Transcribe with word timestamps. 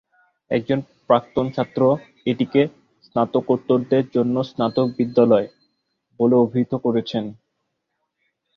একজন 0.51 0.79
প্রাক্তন 1.07 1.45
ছাত্র 1.55 1.81
এটিকে 2.25 2.61
"স্নাতকোত্তরদের 3.03 4.03
জন্য 4.15 4.35
স্নাতক 4.49 4.87
বিদ্যালয়" 4.97 5.47
বলে 6.19 6.35
অভিহিত 6.37 6.73
করেছেন। 6.85 7.23